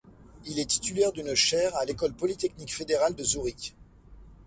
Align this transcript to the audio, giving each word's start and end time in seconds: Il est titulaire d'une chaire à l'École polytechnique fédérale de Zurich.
Il 0.45 0.57
est 0.57 0.65
titulaire 0.65 1.11
d'une 1.11 1.35
chaire 1.35 1.75
à 1.75 1.85
l'École 1.85 2.13
polytechnique 2.13 2.73
fédérale 2.73 3.13
de 3.13 3.23
Zurich. 3.23 3.75